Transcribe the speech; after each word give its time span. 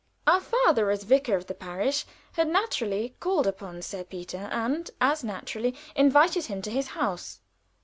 Our 0.25 0.41
father, 0.41 0.89
as 0.89 1.03
vicar 1.03 1.35
of 1.35 1.45
the 1.45 1.53
parish, 1.53 2.07
had 2.31 2.47
naturally 2.47 3.15
called 3.19 3.45
upon 3.45 3.83
Sir 3.83 4.03
Peter, 4.03 4.49
and 4.51 4.89
as 4.99 5.23
naturally 5.23 5.75
invited 5.95 6.45
him 6.45 6.63
to 6.63 6.71
his 6.71 6.87
house. 6.97 7.39